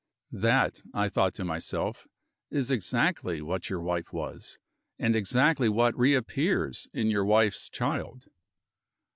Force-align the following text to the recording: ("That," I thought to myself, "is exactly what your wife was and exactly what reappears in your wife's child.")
("That," 0.33 0.81
I 0.95 1.09
thought 1.09 1.35
to 1.35 1.45
myself, 1.45 2.07
"is 2.49 2.71
exactly 2.71 3.39
what 3.39 3.69
your 3.69 3.81
wife 3.81 4.11
was 4.11 4.57
and 4.97 5.15
exactly 5.15 5.69
what 5.69 5.95
reappears 5.95 6.87
in 6.91 7.11
your 7.11 7.23
wife's 7.23 7.69
child.") 7.69 8.25